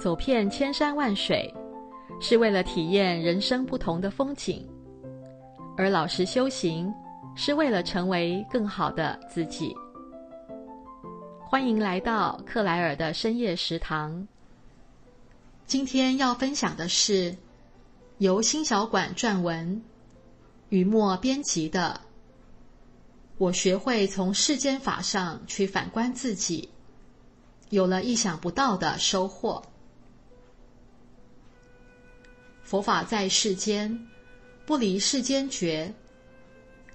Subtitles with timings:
[0.00, 1.52] 走遍千山万水，
[2.22, 4.64] 是为了体验人生不同的风景；
[5.76, 6.90] 而老实修行，
[7.36, 9.76] 是为了成为更好的自己。
[11.38, 14.26] 欢迎来到克莱尔的深夜食堂。
[15.66, 17.36] 今天要分享的是
[18.16, 19.82] 由心小馆撰文、
[20.70, 22.00] 雨墨编辑的
[23.36, 26.70] 《我学会从世间法上去反观自己》，
[27.68, 29.62] 有了意想不到的收获。
[32.70, 34.06] 佛法在世间，
[34.64, 35.92] 不离世间觉。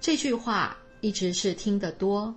[0.00, 2.34] 这句话一直是听得多，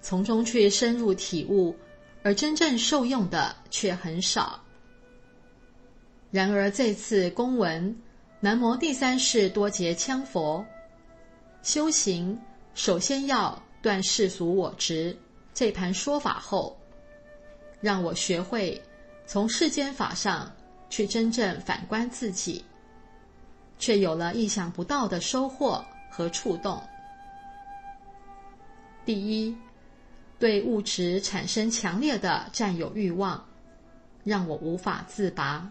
[0.00, 1.76] 从中却深入体悟，
[2.24, 4.60] 而真正受用的却很少。
[6.32, 7.96] 然而这次公文，
[8.40, 10.66] 南无第三世多杰羌佛，
[11.62, 12.36] 修行
[12.74, 15.16] 首先要断世俗我执
[15.54, 16.76] 这盘说法后，
[17.80, 18.82] 让我学会
[19.24, 20.52] 从世间法上。
[20.94, 22.64] 去真正反观自己，
[23.80, 26.80] 却有了意想不到的收获和触动。
[29.04, 29.56] 第一，
[30.38, 33.44] 对物质产生强烈的占有欲望，
[34.22, 35.68] 让我无法自拔。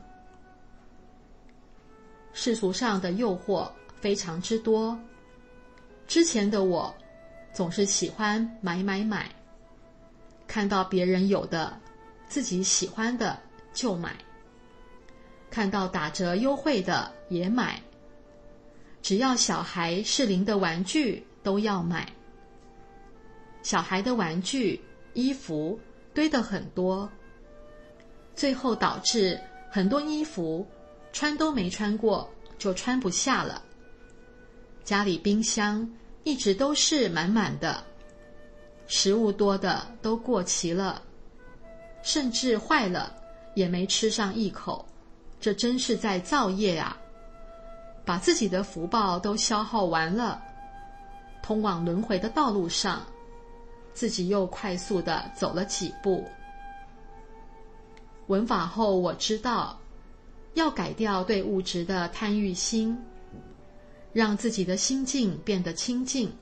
[2.33, 4.99] 世俗上的诱惑非常之多，
[6.05, 6.93] 之前的我
[7.53, 9.31] 总是喜欢买买买，
[10.47, 11.79] 看到别人有的，
[12.27, 13.39] 自己喜欢的
[13.73, 14.13] 就买。
[15.53, 17.79] 看到打折优惠的也买，
[19.03, 22.11] 只要小孩适龄的玩具都要买。
[23.61, 24.81] 小孩的玩具、
[25.13, 25.79] 衣服
[26.11, 27.07] 堆得很多，
[28.35, 30.65] 最后导致很多衣服
[31.11, 33.63] 穿都没穿过就穿不下了。
[34.83, 35.87] 家里冰箱
[36.23, 37.83] 一直都是满满的，
[38.87, 40.99] 食物多的都过期了，
[42.01, 43.15] 甚至坏了
[43.53, 44.83] 也没吃上一口。
[45.43, 46.97] 这真是在造业啊！
[48.05, 50.41] 把自己的福报都消耗完了，
[51.41, 53.05] 通往轮回的道路上，
[53.93, 56.25] 自己又快速地走了几步。
[58.27, 59.77] 闻法后，我知道
[60.53, 62.97] 要改掉对物质的贪欲心，
[64.13, 66.33] 让自己的心境变得清净。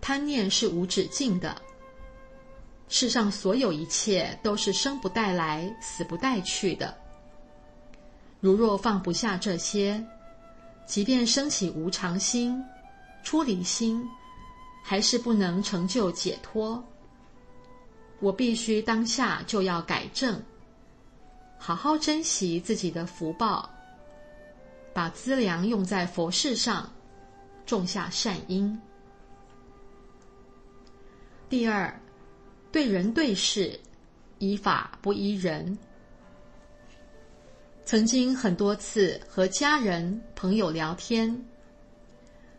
[0.00, 1.54] 贪念是无止境的，
[2.88, 7.01] 世上所有一切都是生不带来，死不带去的。
[8.42, 10.04] 如若放不下这些，
[10.84, 12.60] 即便升起无常心、
[13.22, 14.04] 出离心，
[14.82, 16.82] 还是不能成就解脱。
[18.18, 20.42] 我必须当下就要改正，
[21.56, 23.70] 好好珍惜自己的福报，
[24.92, 26.92] 把资粮用在佛事上，
[27.64, 28.76] 种下善因。
[31.48, 31.96] 第二，
[32.72, 33.78] 对人对事，
[34.40, 35.78] 依法不依人。
[37.84, 41.44] 曾经很多次和家人、朋友聊天，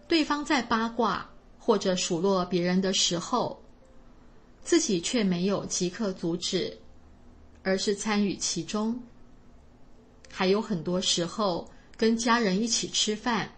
[0.08, 3.64] 对方在八卦或者数落别人的时候，
[4.64, 6.78] 自己却没有即刻阻止，
[7.64, 9.02] 而是参与其中。
[10.30, 13.50] 还有很多时候跟家人一起吃饭，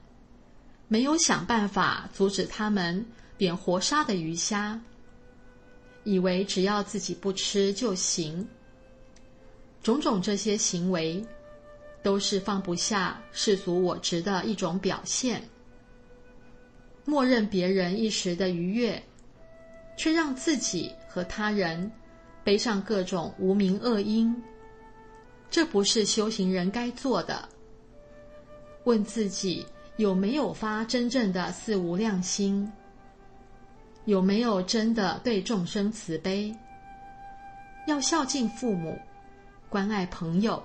[0.88, 3.04] 没有想办法阻止他们
[3.38, 4.80] 点活杀的鱼虾，
[6.04, 8.48] 以为只要自己不吃就行。
[9.82, 11.26] 种种这些行为。
[12.06, 15.42] 都是放不下世俗我执的一种表现，
[17.04, 19.02] 默认别人一时的愉悦，
[19.98, 21.92] 却让自己和他人
[22.44, 24.40] 背上各种无名恶因，
[25.50, 27.50] 这不是修行人该做的。
[28.84, 29.66] 问自己
[29.98, 32.72] 有没有发真正的四无量心，
[34.06, 36.56] 有没有真的对众生慈悲，
[37.88, 38.96] 要孝敬父母，
[39.70, 40.64] 关爱朋友。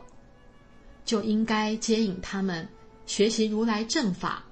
[1.10, 2.68] 就应该接引他们
[3.04, 4.44] 学习如来正法，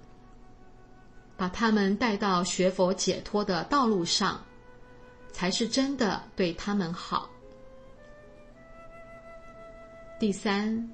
[1.37, 4.45] 把他们带到学佛解脱的道路上，
[5.31, 7.31] 才是真的对他们好。
[10.19, 10.91] 第三，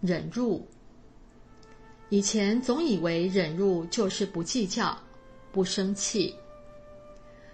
[0.00, 0.64] 忍辱。
[2.08, 4.96] 以前总以为忍辱就是不计较、
[5.50, 6.32] 不生气，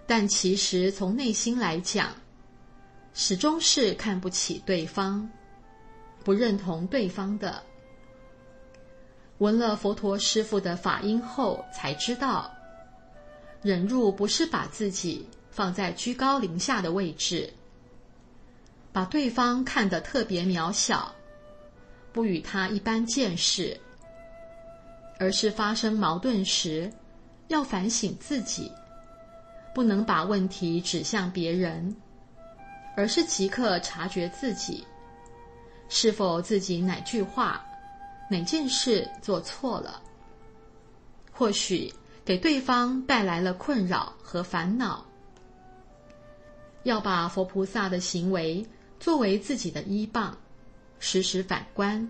[0.07, 2.13] 但其实从内心来讲，
[3.15, 5.27] 始终是看不起对方。
[6.27, 7.63] 不认同对方的，
[9.39, 12.53] 闻了佛陀师父的法音后，才知道，
[13.63, 17.49] 忍辱不是把自己放在居高临下的位置，
[18.93, 21.15] 把对方看得特别渺小，
[22.13, 23.79] 不与他一般见识，
[25.21, 26.93] 而是发生矛盾时，
[27.47, 28.73] 要反省自己，
[29.73, 31.95] 不能把问题指向别人，
[32.97, 34.85] 而是即刻察觉自己。
[35.89, 37.65] 是否自己哪句话、
[38.31, 40.03] 哪件事做错了，
[41.33, 41.93] 或许
[42.25, 45.07] 给对方带来了困扰和烦恼。
[46.83, 48.65] 要把佛菩萨的行为
[49.01, 50.37] 作为自己的依傍，
[50.99, 52.09] 时时反观。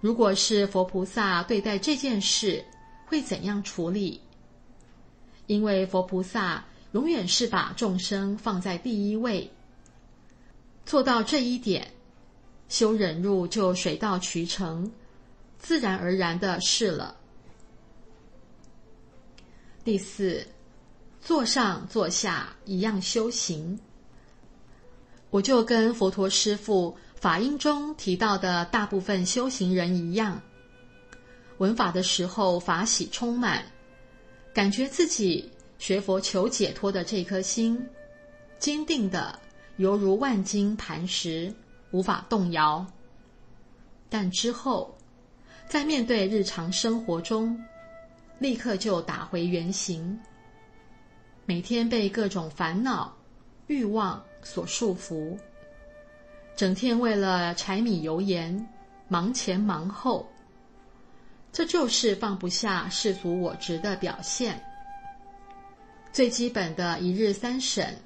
[0.00, 2.64] 如果是佛菩萨对待这件事，
[3.06, 4.20] 会怎样处理？
[5.46, 9.50] 因为佛菩萨永远是把众生放在第一位，
[10.84, 11.92] 做到这一点，
[12.68, 14.90] 修忍辱就水到渠成，
[15.58, 17.16] 自然而然的事了。
[19.84, 20.46] 第四。
[21.18, 23.76] 坐上坐下一样修行，
[25.30, 30.40] 我就跟佛陀师父法音中提到的大部分修行人一样，
[31.58, 33.64] 闻法的时候法喜充满，
[34.54, 37.84] 感觉自己学佛求解脱的这颗心，
[38.60, 39.36] 坚定的
[39.78, 41.52] 犹如万金磐石，
[41.96, 42.86] 无法动摇。
[44.10, 44.94] 但之后，
[45.66, 47.58] 在面对日常生活中，
[48.38, 50.20] 立刻就打回原形。
[51.46, 53.16] 每天被各种烦恼、
[53.66, 55.38] 欲望所束缚，
[56.54, 58.68] 整天为了柴米油盐
[59.08, 60.28] 忙前忙后，
[61.50, 64.62] 这就是放不下世俗我执的表现。
[66.12, 67.96] 最基本的一日三审，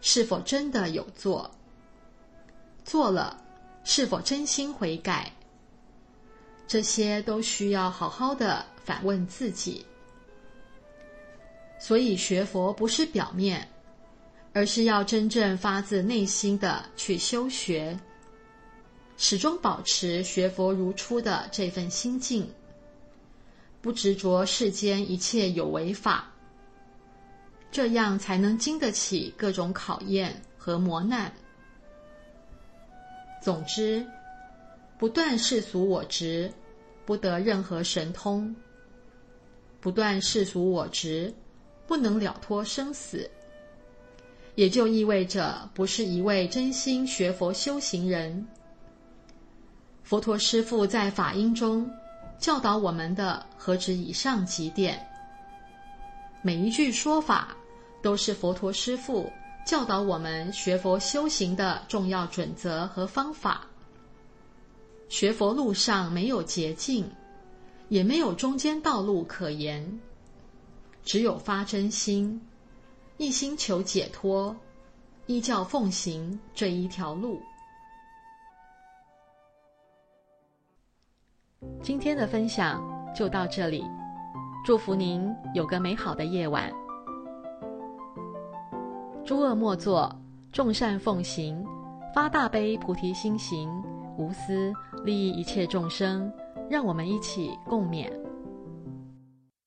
[0.00, 1.53] 是否真的有做？
[2.84, 3.42] 做了，
[3.82, 5.32] 是否真心悔改？
[6.66, 9.84] 这些都需要好好的反问自己。
[11.78, 13.68] 所以学佛不是表面，
[14.52, 17.98] 而是要真正发自内心的去修学，
[19.16, 22.48] 始终保持学佛如初的这份心境，
[23.82, 26.32] 不执着世间一切有为法，
[27.70, 31.30] 这样才能经得起各种考验和磨难。
[33.44, 34.04] 总之，
[34.98, 36.50] 不断世俗我执，
[37.04, 38.54] 不得任何神通；
[39.80, 41.32] 不断世俗我执。
[41.86, 43.30] 不能了脱生死，
[44.54, 48.48] 也就意味着不是一位真心学佛修行人。
[50.02, 51.86] 佛陀师父在法音中
[52.38, 55.06] 教导我们的何止以上几点？
[56.40, 57.54] 每一句说法
[58.00, 59.30] 都是佛陀师父
[59.64, 63.66] 教导我们学佛修行的重要准则和方法。
[65.08, 67.10] 学佛路上没有捷径，
[67.88, 70.00] 也没有中间道路可言。
[71.02, 72.40] 只有发真心，
[73.16, 74.54] 一心求解脱，
[75.26, 77.40] 依教奉行这一条路。
[81.82, 82.82] 今天的分享
[83.14, 83.82] 就到这里，
[84.66, 86.83] 祝福您有个美好的夜晚。
[89.24, 90.14] 诸恶莫作，
[90.52, 91.64] 众善奉行，
[92.14, 93.70] 发大悲菩提心行，
[94.18, 94.70] 无私
[95.02, 96.30] 利益一切众生。
[96.70, 98.10] 让我们一起共勉。